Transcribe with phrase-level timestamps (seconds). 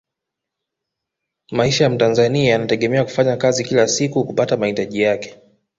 [1.51, 5.37] maisha ya mtanzania yanategemea kufanya kazi kila siku kupata mahitaji yake